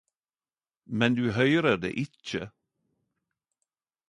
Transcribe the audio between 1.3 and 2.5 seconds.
høyrer det ikkje.